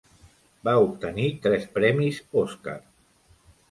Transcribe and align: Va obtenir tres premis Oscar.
Va 0.67 0.73
obtenir 0.85 1.29
tres 1.45 1.71
premis 1.79 2.25
Oscar. 2.47 2.79